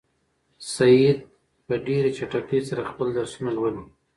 سعید 0.73 1.19
په 1.65 1.73
ډېرې 1.87 2.09
چټکۍ 2.17 2.61
سره 2.69 2.81
خپل 2.91 3.07
درسونه 3.17 3.49
لولي. 3.57 3.83